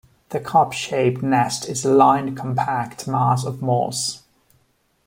[0.29, 4.23] The cup-shaped nest is a lined compact mass of moss.